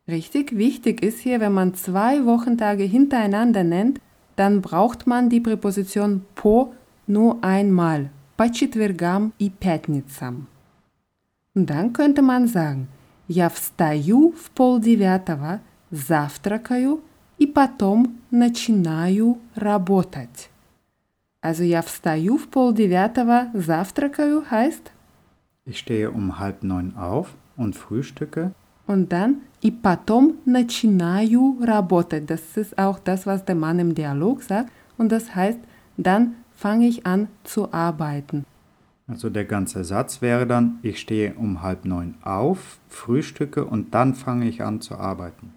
Richtig 0.08 0.56
wichtig 0.56 1.02
ist 1.02 1.20
hier, 1.20 1.40
wenn 1.40 1.54
man 1.54 1.74
zwei 1.74 2.26
Wochentage 2.26 2.84
hintereinander 2.84 3.64
nennt, 3.64 4.00
dann 4.36 4.62
braucht 4.62 5.08
man 5.08 5.30
die 5.30 5.42
Präposition 5.42 6.24
по 6.36 6.74
nur 7.08 7.44
einmal, 7.44 8.12
по 8.38 8.52
четвергам 8.52 9.34
и 9.40 9.50
пятницам. 9.50 10.48
Und 11.56 11.72
dann 11.72 11.92
könnte 11.92 12.22
man 12.22 12.48
sagen, 12.48 12.88
я 13.28 13.50
встаю 13.50 14.34
в 14.38 14.52
полдевятого, 14.52 15.60
завтракаю 15.92 17.02
и 17.38 17.48
потом 17.48 18.18
начинаю 18.32 19.38
работать. 19.56 20.50
Also 21.42 21.64
я 21.64 21.82
встаю 21.82 22.38
в 22.38 22.48
полдевятого, 22.48 23.48
завтракаю 23.54 24.44
heißt 24.50 24.92
Ich 25.66 25.80
stehe 25.80 26.12
um 26.12 26.40
halb 26.40 26.64
neun 26.64 26.96
auf 26.96 27.36
und 27.58 27.76
frühstücke 27.76 28.54
und 28.88 29.12
dann 29.12 29.42
и 29.62 29.72
потом 29.72 30.36
начинаю 30.46 31.58
работать. 31.62 32.26
Das 32.30 32.56
ist 32.56 32.78
auch 32.78 33.00
das, 33.00 33.26
was 33.26 33.44
der 33.44 33.56
Mann 33.56 33.80
im 33.80 33.94
Dialog 33.94 34.44
sagt 34.44 34.72
und 34.98 35.12
das 35.12 35.36
heißt, 35.36 35.60
dann 35.98 36.36
fange 36.56 36.88
ich 36.88 37.06
an 37.06 37.28
zu 37.44 37.74
arbeiten. 37.74 38.46
Also 39.08 39.30
der 39.30 39.46
ganze 39.46 39.84
Satz 39.84 40.22
wäre 40.22 40.46
dann, 40.46 40.80
ich 40.82 41.00
stehe 41.00 41.34
um 41.36 41.62
halb 41.62 41.86
neun 41.86 42.16
auf, 42.24 42.80
frühstücke 42.90 43.64
und 43.66 43.94
dann 43.94 44.16
fange 44.16 44.48
ich 44.48 44.64
an 44.64 44.82
zu 44.82 44.96
arbeiten. 44.96 45.54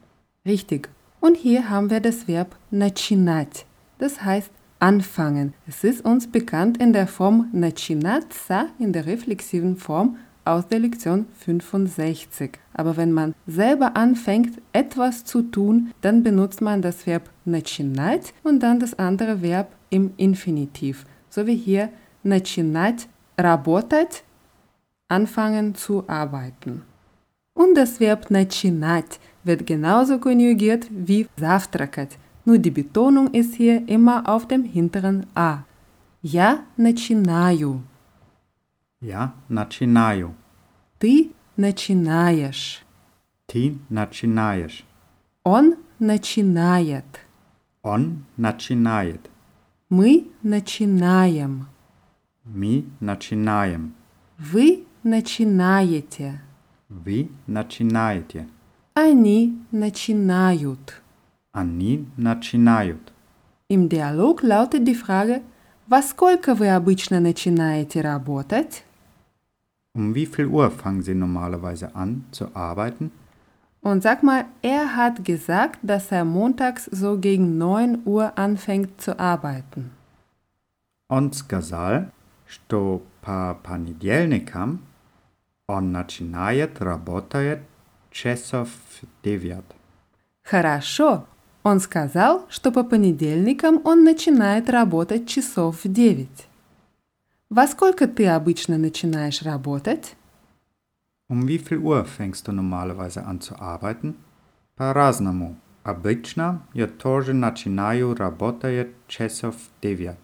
Richtig. 0.47 0.89
Und 1.21 1.37
hier 1.37 1.69
haben 1.69 1.91
wir 1.91 2.01
das 2.01 2.27
Verb 2.27 2.57
начинать. 2.71 3.67
Das 3.99 4.23
heißt 4.23 4.51
anfangen. 4.79 5.53
Es 5.69 5.85
ist 5.85 6.05
uns 6.05 6.27
bekannt 6.27 6.79
in 6.79 6.93
der 6.93 7.07
Form 7.07 7.49
начинаться 7.53 8.67
in 8.79 8.93
der 8.93 9.07
reflexiven 9.07 9.77
Form 9.77 10.17
aus 10.45 10.67
der 10.67 10.79
Lektion 10.81 11.27
65. 11.39 12.59
Aber 12.73 12.97
wenn 12.97 13.13
man 13.13 13.35
selber 13.47 13.97
anfängt, 13.97 14.61
etwas 14.73 15.25
zu 15.25 15.43
tun, 15.43 15.93
dann 16.01 16.23
benutzt 16.23 16.61
man 16.61 16.83
das 16.83 17.07
Verb 17.07 17.29
начинать 17.45 18.33
und 18.43 18.61
dann 18.61 18.81
das 18.81 18.99
andere 18.99 19.43
Verb 19.43 19.69
im 19.91 20.13
Infinitiv. 20.17 21.05
So 21.29 21.47
wie 21.47 21.57
hier 21.57 21.91
начинать 22.23 23.09
работать, 23.39 24.25
anfangen 25.09 25.75
zu 25.75 26.05
arbeiten. 26.09 26.83
Und 27.55 27.75
das 27.75 28.01
Verb 28.01 28.31
начинать 28.31 29.21
wird 29.45 29.67
genauso 29.67 30.19
konjugiert 30.19 30.87
wie 30.91 31.27
завтракать. 31.37 32.19
Nur 32.45 32.59
die 32.59 32.71
Betonung 32.71 33.33
ist 33.33 33.55
hier 33.55 33.89
immer 33.89 34.29
auf 34.29 34.47
dem 34.49 34.65
hinteren 34.65 35.27
A. 35.35 35.65
Я 36.23 36.65
начинаю. 36.77 37.83
Ja, 39.01 39.33
начинаю. 39.49 40.35
Ты 40.99 41.31
начинаешь. 41.57 42.85
Ти 43.47 43.79
начинаешь. 43.89 44.85
Он 45.45 45.77
начинает. 45.99 47.05
Он 47.83 48.25
начинает. 48.37 49.31
Мы 49.89 50.27
начинаем. 50.43 51.67
Ми 52.45 52.85
начинаем. 53.01 53.95
Вы 54.39 54.85
начинаете. 55.03 56.41
Вы 56.89 57.31
начинаете. 57.47 58.47
Они 58.95 59.59
начинают. 59.71 61.01
Они 61.53 62.07
начинают. 62.17 63.13
Im 63.69 63.89
Dialog 63.89 64.43
lautet 64.43 64.85
die 64.87 64.95
Frage, 64.95 65.43
во 65.87 66.03
сколько 66.03 66.55
вы 66.55 66.69
обычно 66.69 67.21
начинаете 67.21 68.01
работать? 68.01 68.85
Um 69.95 70.15
wie 70.15 70.27
viel 70.27 70.47
Uhr 70.47 70.71
fangen 70.71 71.03
Sie 71.03 71.15
normalerweise 71.15 71.95
an 71.95 72.25
zu 72.31 72.55
arbeiten? 72.55 73.11
Und 73.83 74.03
sag 74.03 74.23
mal, 74.23 74.45
er 74.63 74.95
hat 74.95 75.25
gesagt, 75.25 75.79
dass 75.83 76.13
er 76.13 76.25
montags 76.25 76.85
so 76.85 77.17
gegen 77.19 77.59
9 77.59 78.03
Uhr 78.05 78.37
anfängt 78.39 79.01
zu 79.01 79.19
arbeiten. 79.19 79.91
Он 81.09 81.33
сказал, 81.33 82.07
что 82.47 83.03
по 83.23 83.59
понедельникам 83.63 84.81
он 85.67 85.93
начинает 85.93 86.81
работать 86.81 87.61
часов 88.15 88.69
в 88.69 89.25
девять. 89.25 89.65
Хорошо. 90.43 91.27
Он 91.63 91.79
сказал, 91.81 92.47
что 92.49 92.73
по 92.73 92.83
понедельникам 92.85 93.81
он 93.85 94.05
начинает 94.05 94.71
работать 94.71 95.29
часов 95.29 95.85
в 95.85 95.93
9. 95.93 96.29
Во 97.51 97.67
сколько 97.67 98.07
ты 98.07 98.27
обычно 98.29 98.79
начинаешь 98.79 99.43
работать? 99.43 100.17
Um 101.29 101.47
wie 101.47 101.59
viel 101.59 101.79
Uhr 101.79 102.05
fängst 102.07 102.49
du 102.49 102.53
normalerweise 102.53 103.25
an 103.25 103.41
zu 103.41 103.55
arbeiten? 103.61 104.17
По-разному. 104.77 105.57
Обычно 105.85 106.63
я 106.75 106.87
тоже 106.87 107.35
начинаю 107.35 108.15
работать 108.15 108.89
часов 109.07 109.55
в 109.57 109.83
девять. 109.83 110.19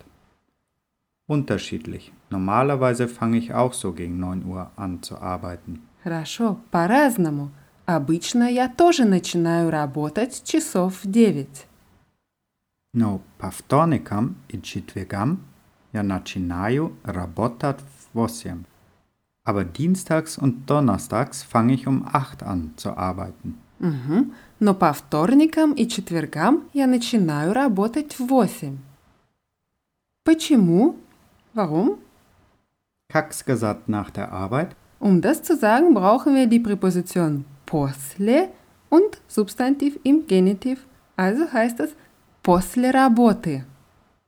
Unterschiedlich. 1.29 2.13
Normalerweise 2.31 3.09
fange 3.09 3.39
ich 3.39 3.53
auch 3.53 3.73
so 3.73 3.93
gegen 3.93 4.19
9 4.19 4.45
Uhr 4.45 4.71
an 4.77 5.03
zu 5.03 5.19
arbeiten. 5.21 5.83
Хорошо, 6.03 6.59
по-разному. 6.71 7.51
Обычно 7.86 8.50
я 8.50 8.70
тоже 8.70 9.06
начинаю 9.06 9.72
работать 9.72 10.44
часов 10.44 11.04
в 11.04 11.10
9. 11.10 11.68
Но 12.94 13.22
по 13.38 13.50
вторникам 13.50 14.36
и 14.50 14.62
четвергам 14.62 15.40
я 15.94 16.04
начинаю 16.04 16.94
работать 17.04 17.80
в 17.80 18.18
8. 18.18 18.64
Aber 19.44 19.66
dienstags 19.66 20.38
und 20.38 20.68
donnerstags 20.68 21.42
fange 21.42 21.74
ich 21.74 21.88
um 21.88 22.06
8 22.14 22.44
an 22.44 22.74
zu 22.78 22.96
arbeiten. 22.96 23.58
Мгм. 23.80 24.34
Но 24.60 24.76
по 24.76 24.94
вторникам 24.94 25.74
и 25.74 25.88
четвергам 25.88 26.70
я 26.74 26.86
начинаю 26.86 27.52
работать 27.54 28.20
в 28.20 28.28
8. 28.28 28.78
Почему? 30.24 30.98
Warum? 31.56 31.98
Как 33.10 33.34
сказать 33.34 33.88
nach 33.88 34.12
der 34.12 34.32
Arbeit? 34.32 34.76
Um 35.00 35.20
das 35.20 35.42
zu 35.42 35.56
sagen, 35.58 35.96
brauchen 35.96 36.36
wir 36.36 36.46
die 36.46 36.60
Präposition 36.60 37.46
после 37.71 38.51
und 38.89 39.21
Substantiv 39.29 39.99
im 40.05 40.27
Genitiv. 40.27 40.87
Also 41.17 41.53
heißt 41.53 41.81
es 41.81 41.95
после 42.43 42.91
работы. 42.91 43.65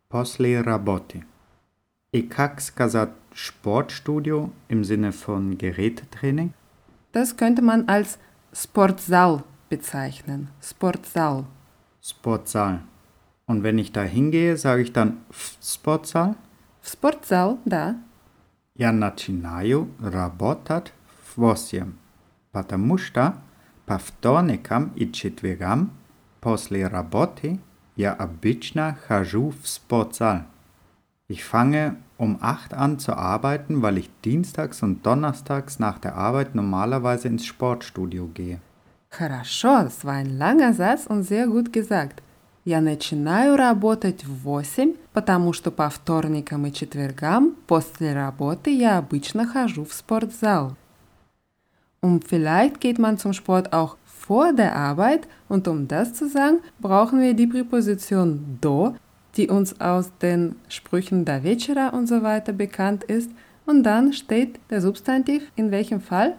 После 0.09 0.61
работы. 0.61 1.25
И 2.13 2.23
как 2.23 2.61
сказать 2.61 3.11
Sportstudio 3.35 4.51
im 4.69 4.85
Sinne 4.85 5.13
von 5.13 5.59
Gerätetraining? 5.59 6.55
Das 7.13 7.37
könnte 7.37 7.63
man 7.63 7.89
als 7.89 8.19
Sportsaal 8.53 9.45
bezeichnen. 9.69 10.49
Sportsaal. 10.63 11.45
Sportsaal. 12.03 12.81
Und 13.47 13.63
wenn 13.63 13.79
ich 13.79 13.93
da 13.93 14.03
hingehe, 14.03 14.57
sage 14.57 14.83
ich 14.83 14.93
dann 14.93 15.19
в 15.31 15.57
Sportsaal? 15.63 16.37
В 16.81 16.91
спортзал, 16.91 17.59
да. 17.67 17.97
Я 18.75 18.93
начинаю 18.93 19.89
работать 20.01 20.93
в 21.37 21.39
8, 21.39 21.85
потому 22.53 22.99
что 22.99 23.35
по 23.87 23.99
вторникам 23.99 24.93
и 24.97 25.11
четвергам 25.11 25.91
после 26.41 26.87
работы 26.87 27.59
я 27.97 28.13
обычно 28.13 28.97
хожу 29.07 29.53
в 29.63 29.69
спортзал. 29.69 30.43
Ich 31.29 31.45
fange 31.45 31.97
um 32.17 32.39
8 32.41 32.73
an 32.73 32.99
zu 32.99 33.13
arbeiten, 33.15 33.83
weil 33.83 33.99
ich 33.99 34.11
dienstags 34.25 34.83
und 34.83 35.05
donnerstags 35.05 35.79
nach 35.79 35.99
der 35.99 36.15
Arbeit 36.17 36.55
normalerweise 36.55 37.29
ins 37.29 37.45
Sportstudio 37.45 38.29
gehe. 38.29 38.61
Хорошо, 39.11 39.83
das 39.83 40.05
war 40.05 40.15
ein 40.15 40.39
langer 40.39 40.75
Satz 40.75 41.07
und 41.07 41.23
sehr 41.23 41.47
gut 41.47 41.73
gesagt. 41.73 42.23
Я 42.65 42.81
начинаю 42.83 43.57
работать 43.57 44.25
в 44.25 44.43
8, 44.43 44.95
потому 45.15 45.53
что 45.55 45.71
по 45.71 45.89
вторникам 45.89 46.67
и 46.67 46.73
четвергам 46.73 47.55
после 47.67 48.13
работы 48.13 48.71
я 48.71 48.99
обычно 48.99 49.47
хожу 49.47 49.85
в 49.85 49.95
спортзал. 49.95 50.77
Und 52.03 52.27
vielleicht 52.27 52.81
geht 52.81 52.99
man 52.99 53.19
zum 53.19 53.33
Sport 53.33 53.73
auch 53.73 53.97
vor 54.05 54.53
der 54.53 54.77
Arbeit 54.77 55.27
und 55.49 55.67
um 55.69 55.89
das 55.89 56.13
zu 56.13 56.29
sagen, 56.29 56.59
brauchen 56.81 57.21
wir 57.21 57.35
die 57.35 57.47
Präposition 57.47 58.59
do, 58.61 58.95
die 59.37 59.49
uns 59.49 59.81
aus 59.81 60.11
den 60.21 60.57
Sprüchen 60.69 61.25
da 61.25 61.43
вечера 61.43 61.89
und 61.89 62.07
so 62.07 62.23
weiter 62.23 62.53
bekannt 62.53 63.05
ist. 63.05 63.31
Und 63.67 63.83
dann 63.85 64.13
steht 64.13 64.59
der 64.71 64.81
Substantiv 64.81 65.51
in 65.57 65.71
welchem 65.71 66.01
Fall? 66.01 66.35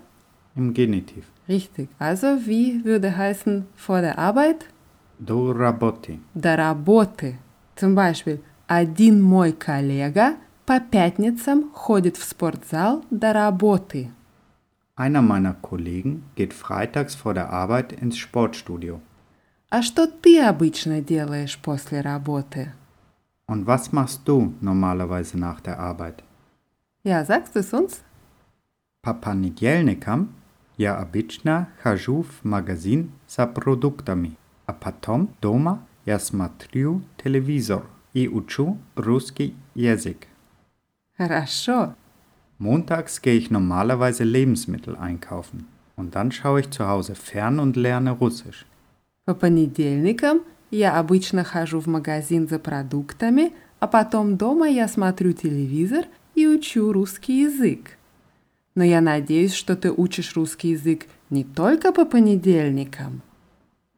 Im 0.55 0.73
Genitiv. 0.73 1.25
Richtig. 1.47 1.89
Also 1.97 2.27
wie 2.45 2.83
würde 2.85 3.15
heißen 3.17 3.65
vor 3.75 4.01
der 4.01 4.17
Arbeit? 4.19 4.65
До 5.19 5.51
работы. 5.51 6.19
До 6.33 6.55
работы. 6.55 7.37
Zum 7.75 7.95
Beispiel, 7.95 8.39
один 8.67 9.21
мой 9.21 9.51
коллега 9.53 10.35
по 10.65 10.79
пятницам 10.79 11.71
ходит 11.73 12.17
в 12.17 12.23
спортзал 12.23 13.03
до 13.09 13.33
работы. 13.33 14.11
Einer 14.95 15.21
meiner 15.21 15.53
Kollegen 15.53 16.23
geht 16.35 16.53
freitags 16.53 17.15
vor 17.15 17.33
der 17.33 17.49
Arbeit 17.51 17.93
ins 17.93 18.17
Sportstudio. 18.17 19.01
А 19.69 19.81
что 19.81 20.07
ты 20.07 20.41
обычно 20.41 20.99
делаешь 21.01 21.57
после 21.59 22.01
работы? 22.01 22.73
Und 23.47 23.65
was 23.65 23.91
machst 23.91 24.27
du 24.27 24.53
normalerweise 24.61 25.37
nach 25.39 25.61
der 25.61 25.79
Arbeit? 25.79 26.23
Ja, 27.03 27.23
sagst 27.23 27.55
du 27.55 27.59
es 27.59 27.73
uns? 27.73 28.01
По 29.01 29.13
понедельникам 29.13 30.33
я 30.77 30.97
обычно 30.97 31.69
хожу 31.81 32.23
в 32.23 32.43
магазин 32.43 33.11
за 33.27 33.47
продуктами, 33.47 34.37
а 34.65 34.73
потом 34.73 35.29
дома 35.41 35.85
я 36.05 36.19
смотрю 36.19 37.01
телевизор 37.23 37.85
и 38.13 38.27
учу 38.27 38.77
русский 38.95 39.55
язык. 39.75 40.27
Хорошо. 41.17 41.95
Montags 42.63 43.21
gehe 43.21 43.37
ich 43.37 43.49
normalerweise 43.49 44.23
Lebensmittel 44.23 44.95
einkaufen 44.95 45.67
und 45.95 46.15
dann 46.15 46.31
schaue 46.31 46.61
ich 46.61 46.69
zu 46.71 46.87
Hause 46.87 47.15
fern 47.15 47.59
und 47.59 47.75
lerne 47.75 48.11
Russisch. 48.11 48.65
По 49.25 49.33
понедельникам 49.33 50.41
я 50.71 50.97
обычно 50.99 51.43
хожу 51.43 51.79
в 51.79 51.87
магазин 51.87 52.47
за 52.47 52.59
продуктами, 52.59 53.53
а 53.79 53.87
потом 53.87 54.37
дома 54.37 54.67
я 54.67 54.87
смотрю 54.87 55.33
телевизор 55.33 56.05
и 56.35 56.47
учу 56.47 56.91
русский 56.91 57.43
язык. 57.43 57.97
Но 58.75 58.83
я 58.83 59.01
надеюсь, 59.01 59.53
что 59.53 59.75
ты 59.75 59.91
учишь 59.91 60.35
русский 60.35 60.69
язык 60.69 61.07
не 61.29 61.43
только 61.43 61.91
по 61.91 62.05
понедельникам. 62.05 63.21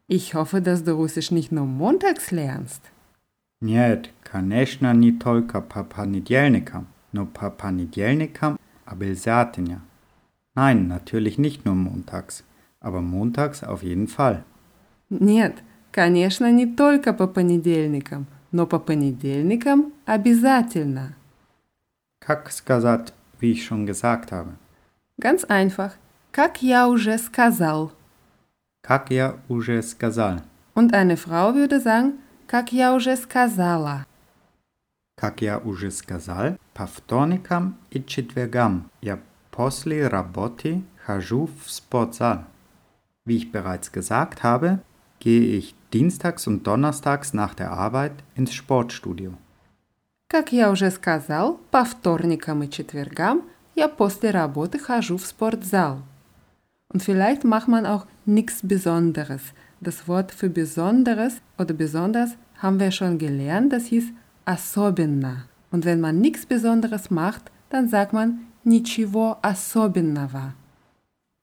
Ich 0.08 0.34
hoffe, 0.34 0.60
dass 0.60 0.84
du 0.84 0.94
Russisch 0.96 1.32
nicht 1.32 1.52
nur 1.52 1.66
montags 1.66 2.32
lernst. 2.32 2.82
Нет, 3.62 4.10
конечно, 4.24 4.94
не 4.94 5.12
только 5.12 5.62
по 5.62 5.84
понедельникам, 5.84 6.88
но 7.16 7.26
по 7.26 7.50
понедельникам 7.50 8.60
обязательно. 8.86 9.82
Nein, 10.56 10.88
natürlich 10.88 11.38
nicht 11.38 11.66
nur 11.66 11.76
montags, 11.76 12.44
aber 12.80 13.02
montags 13.02 13.64
auf 13.64 13.84
jeden 13.84 14.08
Fall. 14.08 14.44
Нет, 15.10 15.56
конечно, 15.92 16.52
не 16.52 16.66
только 16.66 17.14
по 17.14 17.28
понедельникам, 17.28 18.28
но 18.52 18.66
по 18.66 18.80
понедельникам 18.80 19.94
обязательно. 20.06 21.16
Как 22.20 22.52
сказать, 22.52 23.14
wie 23.40 23.52
ich 23.52 23.66
schon 23.66 23.86
gesagt 23.86 24.32
habe? 24.32 24.58
Ganz 25.18 25.44
einfach. 25.46 25.94
Как 26.32 26.62
я 26.62 26.88
уже 26.88 27.18
сказал. 27.18 27.92
Как 28.82 29.12
я 29.12 29.38
уже 29.48 29.82
сказал. 29.82 30.42
Und 30.74 30.94
eine 30.94 31.18
Frau 31.18 31.54
würde 31.54 31.80
sagen, 31.80 32.14
как 32.48 32.72
я 32.72 32.94
уже 32.94 33.16
сказала. 33.18 34.06
Как 35.18 35.42
я 35.42 35.60
уже 35.60 35.92
сказал, 35.92 36.58
по 36.76 36.86
вторникам 36.86 37.78
и 37.90 38.04
четвергам 38.04 38.90
я 39.02 39.20
после 39.52 40.08
работы 40.08 40.84
хожу 41.06 41.50
в 41.64 41.70
спортзал. 41.70 42.46
Wie 43.26 43.38
ich 43.38 43.52
bereits 43.52 43.92
gesagt 43.92 44.44
habe, 44.44 44.80
gehe 45.20 45.58
ich 45.58 45.76
dienstags 45.94 46.48
und 46.48 46.66
donnerstags 46.66 47.34
nach 47.34 47.54
der 47.54 47.72
Arbeit 47.72 48.14
ins 48.36 48.54
Sportstudio. 48.54 49.34
Как 50.28 50.52
я 50.54 50.72
уже 50.72 50.90
сказал, 50.92 51.60
по 51.72 51.84
вторникам 51.84 52.64
и 52.64 52.70
четвергам 52.70 53.44
я 53.76 53.88
после 53.90 54.32
работы 54.32 54.80
хожу 54.80 55.18
в 55.18 55.26
спортзал. 55.26 56.02
Und 56.94 57.04
vielleicht 57.04 57.44
macht 57.44 57.68
man 57.68 57.86
auch 57.86 58.06
nichts 58.26 58.62
Besonderes. 58.62 59.42
Das 59.80 60.08
Wort 60.08 60.32
für 60.32 60.50
Besonderes 60.50 61.42
oder 61.58 61.74
besonders 61.74 62.32
haben 62.58 62.80
wir 62.80 62.92
schon 62.92 63.18
gelernt, 63.18 63.74
das 63.74 63.86
hieß 63.86 64.06
особенно. 64.46 65.48
Und 65.76 65.86
wenn 65.86 66.02
man 66.02 66.20
nichts 66.20 66.46
Besonderes 66.46 67.10
macht, 67.10 67.52
dann 67.70 67.88
sagt 67.88 68.14
man 68.14 68.40
ничего 68.64 69.38
особенного. 69.42 70.54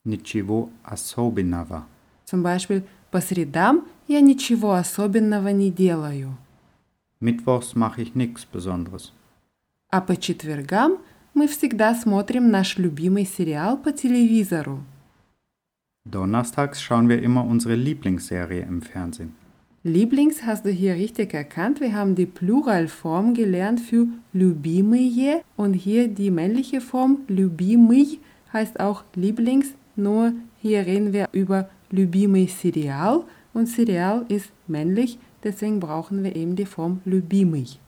Ничего 0.04 0.70
особенного. 0.84 1.86
Zum 2.24 2.42
Beispiel 2.42 2.84
по 3.10 3.20
средам 3.20 3.86
я 4.06 4.20
ничего 4.20 4.74
особенного 4.74 5.48
не 5.48 5.70
делаю. 5.70 6.36
Mittwochs 7.20 7.74
mache 7.74 8.02
ich 8.02 8.14
nichts 8.14 8.44
Besonderes. 8.44 9.12
А 9.90 10.00
по 10.00 10.16
четвергам 10.16 10.98
мы 11.34 11.48
всегда 11.48 11.94
смотрим 11.94 12.50
наш 12.50 12.78
любимый 12.78 13.24
сериал 13.24 13.78
по 13.78 13.92
телевизору. 13.92 14.84
Donnerstags 16.04 16.80
schauen 16.80 17.08
wir 17.08 17.22
immer 17.22 17.44
unsere 17.44 17.74
Lieblingsserie 17.74 18.62
im 18.62 18.82
Fernsehen. 18.82 19.34
Lieblings 19.84 20.44
hast 20.44 20.64
du 20.64 20.70
hier 20.70 20.94
richtig 20.94 21.32
erkannt. 21.34 21.80
Wir 21.80 21.94
haben 21.94 22.14
die 22.14 22.26
Pluralform 22.26 23.32
gelernt 23.32 23.80
für 23.80 24.06
любимые 24.32 25.42
und 25.56 25.74
hier 25.74 26.08
die 26.08 26.30
männliche 26.30 26.80
Form 26.80 27.20
любимый 27.28 28.20
heißt 28.52 28.80
auch 28.80 29.04
Lieblings, 29.14 29.74
nur 29.96 30.32
hier 30.60 30.84
reden 30.86 31.12
wir 31.12 31.28
über 31.32 31.68
любимый 31.90 32.48
сериал 32.48 33.24
und 33.54 33.66
Serial 33.66 34.24
ist 34.28 34.50
männlich, 34.66 35.18
deswegen 35.44 35.80
brauchen 35.80 36.22
wir 36.24 36.34
eben 36.34 36.56
die 36.56 36.66
Form 36.66 37.00
любимый. 37.04 37.78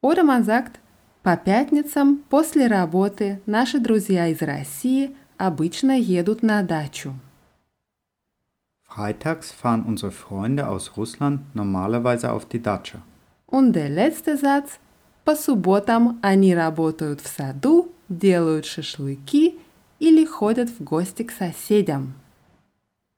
Oder 0.00 0.24
man 0.24 0.44
sagt, 0.44 0.78
по 1.22 1.36
пятницам 1.36 2.22
после 2.30 2.68
работы 2.68 3.40
наши 3.44 3.80
друзья 3.80 4.28
из 4.28 4.40
России 4.40 5.10
обычно 5.36 5.98
едут 5.98 6.42
на 6.42 6.62
дачу. 6.62 7.14
Freitags 8.98 9.52
fahren 9.52 9.84
unsere 9.84 10.10
Freunde 10.10 10.66
aus 10.66 10.96
Russland 10.96 11.54
normalerweise 11.54 12.32
auf 12.32 12.46
die 12.46 12.60
Datscha. 12.60 12.98
Und 13.46 13.74
der 13.74 13.88
letzte 13.88 14.36
Satz. 14.36 14.80
По 15.24 15.36
субботам 15.36 16.18
они 16.22 16.52
работают 16.52 17.20
в 17.20 17.28
саду, 17.28 17.92
делают 18.08 18.64
шашлыки 18.66 19.56
или 20.00 20.24
ходят 20.24 20.68
в 20.70 20.82
гости 20.82 21.22
к 21.22 21.30
соседям. 21.30 22.14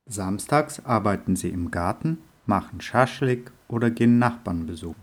Samstags 0.07 0.83
arbeiten 0.85 1.35
sie 1.35 1.49
im 1.49 1.71
Garten, 1.71 2.19
machen 2.45 2.83
Schaschlik 2.83 3.51
oder 3.69 3.91
gehen 3.91 4.19
Nachbarn 4.19 4.67
besuchen. 4.67 5.03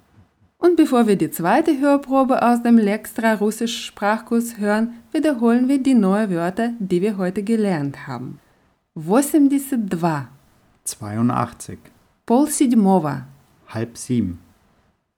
Und 0.59 0.75
bevor 0.75 1.07
wir 1.07 1.15
die 1.15 1.31
zweite 1.31 1.79
Hörprobe 1.79 2.43
aus 2.43 2.61
dem 2.61 2.77
Lextra 2.77 3.33
Russisch 3.33 3.85
Sprachkurs 3.85 4.59
hören, 4.59 4.93
wiederholen 5.11 5.67
wir 5.69 5.81
die 5.81 5.95
neuen 5.95 6.29
Wörter, 6.29 6.73
die 6.77 7.01
wir 7.01 7.17
heute 7.17 7.41
gelernt 7.41 8.05
haben. 8.05 8.39
82, 8.95 9.89
82. 10.85 11.79
полседьмого, 12.25 13.25
Halb 13.73 13.95
sieben. 13.95 14.37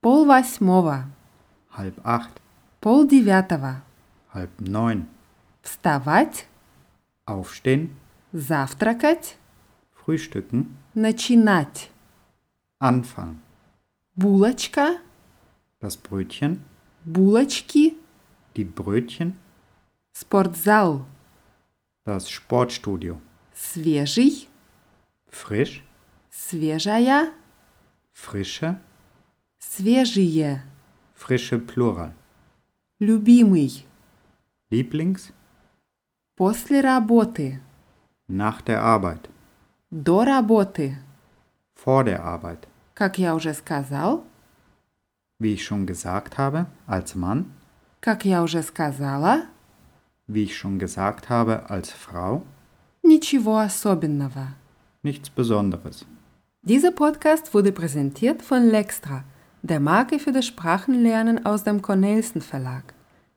полвосьмого, 0.02 1.06
Halb 1.76 2.00
acht. 2.04 2.42
полдевятого, 2.82 3.82
Halb 4.34 4.50
neun. 4.60 5.06
вставать, 5.62 6.46
Aufstehen. 7.26 7.90
завтракать, 8.34 9.38
Frühstücken. 9.94 10.66
начинать, 10.94 11.90
Anfangen. 12.82 13.38
булочка, 14.16 14.98
Das 15.82 15.96
Brötchen. 15.98 16.60
булочки, 17.06 17.96
Die 18.56 18.66
Brötchen. 18.66 19.34
спортзал, 20.14 21.06
Das 22.06 22.30
Sportstudio. 22.30 23.22
свежий, 23.54 24.48
Frisch. 25.35 25.83
свежая, 26.31 27.33
Frische. 28.13 28.79
свежие, 29.59 30.63
Frische 31.17 31.59
Plural. 31.59 32.13
любимый, 33.01 33.85
Lieblings. 34.71 35.33
после 36.37 36.81
работы, 36.81 37.61
Nach 38.29 38.63
der 38.63 38.81
Arbeit. 38.83 39.29
до 39.91 40.25
работы. 40.25 40.97
Vor 41.75 42.05
der 42.05 42.23
Arbeit. 42.25 42.67
Как 42.95 43.19
я 43.19 43.35
уже 43.35 43.53
сказал, 43.55 44.25
Wie 45.41 45.53
ich 45.55 45.65
schon 45.65 45.85
gesagt 45.85 46.39
habe, 46.39 46.67
als 46.87 47.15
Mann. 47.17 47.47
как 48.01 48.25
я 48.25 48.43
уже 48.43 48.63
сказала, 48.63 49.47
Wie 50.29 50.45
ich 50.45 50.57
schon 50.57 50.79
gesagt 50.79 51.29
habe, 51.29 51.69
als 51.69 51.91
Frau. 51.91 52.45
ничего 53.03 53.59
особенного. 53.59 54.55
Nichts 55.05 55.29
Besonderes. 55.29 56.07
Dieser 56.63 56.91
Podcast 56.91 57.53
wurde 57.53 57.73
präsentiert 57.73 58.41
von 58.41 58.71
Lextra, 58.71 59.23
der 59.61 59.79
Marke 59.79 60.19
für 60.19 60.33
das 60.33 60.47
Sprachenlernen 60.47 61.45
aus 61.45 61.63
dem 61.63 61.83
Cornelsen 61.83 62.41
Verlag. 62.41 62.95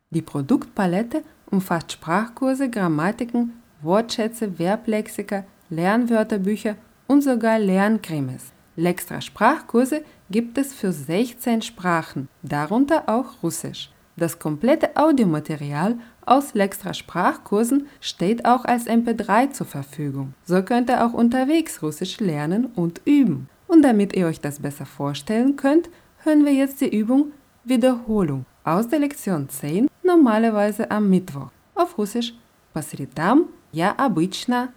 Die 0.09 0.21
Produktpalette 0.21 1.23
umfasst 1.51 1.91
Sprachkurse, 1.91 2.69
Grammatiken, 2.69 3.61
Wortschätze, 3.81 4.53
Verblexika, 4.53 5.43
Lernwörterbücher 5.69 6.75
und 7.05 7.21
sogar 7.21 7.59
Lernkrimis. 7.59 8.53
Lextra 8.77 9.19
Sprachkurse 9.19 10.05
gibt 10.31 10.57
es 10.57 10.73
für 10.73 10.93
16 10.93 11.63
Sprachen, 11.63 12.29
darunter 12.43 13.09
auch 13.09 13.43
Russisch. 13.43 13.91
Das 14.15 14.39
komplette 14.39 14.95
Audiomaterial 14.95 15.97
aus 16.26 16.54
Lextra 16.54 16.94
Sprachkursen 16.94 17.88
steht 18.00 18.44
auch 18.44 18.64
als 18.64 18.86
MP3 18.86 19.50
zur 19.50 19.66
Verfügung. 19.66 20.34
So 20.44 20.62
könnt 20.62 20.88
ihr 20.88 21.04
auch 21.04 21.12
unterwegs 21.12 21.82
Russisch 21.82 22.20
lernen 22.20 22.66
und 22.66 23.00
üben. 23.04 23.48
Und 23.66 23.82
damit 23.82 24.14
ihr 24.14 24.26
euch 24.26 24.40
das 24.40 24.60
besser 24.60 24.86
vorstellen 24.86 25.56
könnt, 25.56 25.88
hören 26.18 26.44
wir 26.44 26.52
jetzt 26.52 26.80
die 26.80 26.94
Übung 26.94 27.32
Wiederholung 27.64 28.44
aus 28.64 28.88
der 28.88 29.00
Lektion 29.00 29.48
10, 29.48 29.88
normalerweise 30.02 30.90
am 30.90 31.08
Mittwoch. 31.10 31.50
Auf 31.74 31.98
Russisch 31.98 32.34
по 32.72 32.82
средам 32.82 33.48
я 33.72 33.92
обычно 33.92 34.72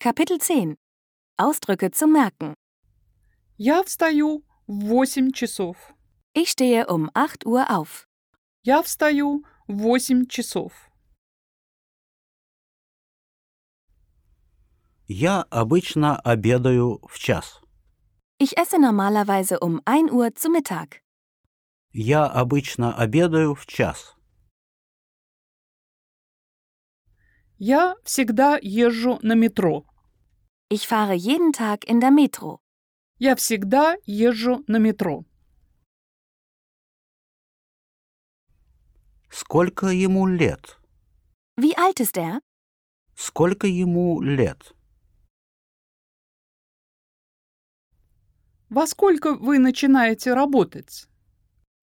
Kapitel 0.00 0.38
10 0.38 0.76
Ausdrücke 1.36 1.90
zum 1.90 2.12
Merken. 2.12 2.54
Я 3.56 3.82
встаю 3.82 4.42
в 4.66 4.92
8 4.92 5.32
часов. 5.34 5.76
Ich 6.34 6.50
stehe 6.50 6.86
um 6.86 7.10
8 7.14 7.46
Uhr 7.46 7.70
auf. 7.70 8.06
Я 8.62 8.82
встаю 8.82 9.44
в 9.69 9.77
8 9.77 10.25
часов. 10.25 10.73
Я 15.07 15.43
обычно 15.43 16.17
обедаю 16.17 16.99
в 17.07 17.19
час. 17.19 17.61
Ich 18.39 18.57
esse 18.57 18.79
normalerweise 18.79 19.59
um 19.59 19.79
1 19.85 20.09
Uhr 20.09 20.33
zu 20.33 20.49
Mittag. 20.49 21.01
Я 21.93 22.25
обычно 22.25 22.95
обедаю 22.95 23.53
в 23.53 23.67
час. 23.67 24.15
Я 27.59 27.95
всегда 28.03 28.57
езжу 28.59 29.19
на 29.21 29.33
метро. 29.35 29.85
Ich 30.71 30.87
fahre 30.87 31.13
jeden 31.13 31.51
Tag 31.53 31.85
in 31.85 31.99
der 31.99 32.11
Metro. 32.11 32.59
Я 33.19 33.35
всегда 33.35 33.97
езжу 34.07 34.63
на 34.67 34.77
метро. 34.77 35.25
Сколько 39.48 39.86
ему 39.88 40.26
лет? 40.26 40.78
Wie 41.56 41.76
alt 41.76 42.00
ist 42.00 42.16
er? 42.16 42.40
Сколько 43.16 43.66
ему 43.66 44.20
лет? 44.20 44.74
Во 48.70 48.86
сколько 48.86 49.34
вы 49.34 49.58
начинаете 49.58 50.34
работать? 50.34 51.06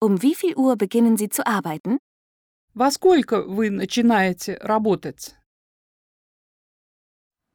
Um 0.00 0.20
wie 0.20 0.34
viel 0.34 0.54
Uhr 0.56 0.76
beginnen 0.76 1.16
Sie 1.16 1.28
zu 1.28 1.46
arbeiten? 1.46 1.98
Во 2.74 2.90
сколько 2.90 3.42
вы 3.42 3.70
начинаете 3.70 4.58
работать? 4.60 5.34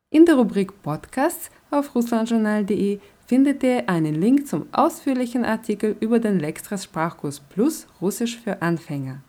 In 0.09 0.25
der 0.25 0.35
Rubrik 0.35 0.81
Podcasts 0.81 1.51
auf 1.69 1.93
russlandjournal.de 1.93 2.99
findet 3.25 3.61
ihr 3.63 3.89
einen 3.89 4.15
Link 4.15 4.47
zum 4.47 4.67
ausführlichen 4.71 5.43
Artikel 5.43 5.97
über 5.99 6.19
den 6.19 6.39
Lextras 6.39 6.85
Sprachkurs 6.85 7.41
Plus 7.41 7.87
Russisch 8.01 8.37
für 8.37 8.61
Anfänger. 8.61 9.21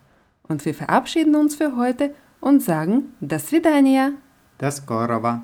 Und 0.47 0.65
wir 0.65 0.73
verabschieden 0.73 1.35
uns 1.35 1.55
für 1.55 1.75
heute 1.75 2.13
und 2.41 2.61
sagen 2.61 3.13
das 3.21 3.51
Vidania. 3.51 4.11
Das 4.57 4.85
Korova. 4.85 5.43